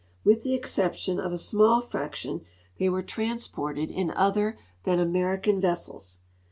With 0.23 0.41
the 0.41 0.55
exception 0.55 1.19
of 1.19 1.31
a 1.31 1.37
small 1.37 1.79
fraction, 1.79 2.41
they 2.79 2.89
were 2.89 3.03
transported 3.03 3.91
in 3.91 4.09
other 4.09 4.57
than 4.83 4.97
American 4.99 5.61
vessels. 5.61 6.21